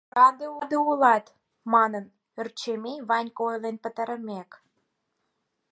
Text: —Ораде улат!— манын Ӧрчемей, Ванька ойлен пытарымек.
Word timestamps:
—Ораде 0.23 0.77
улат!— 0.89 1.25
манын 1.73 2.05
Ӧрчемей, 2.41 2.97
Ванька 3.09 3.39
ойлен 3.47 3.75
пытарымек. 3.83 4.49